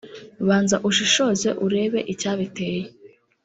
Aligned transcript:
banza 0.47 0.77
ushishoze 0.89 1.49
urebe 1.65 1.99
icyabiteye 2.13 2.81